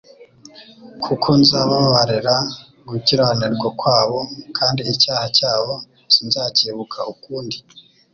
[1.03, 2.35] Kuko nzababarira
[2.89, 4.19] gukiranirwa kwabo,
[4.57, 5.73] kandi icyaha cyabo
[6.13, 7.63] sinzacyibuka ukundi'°.»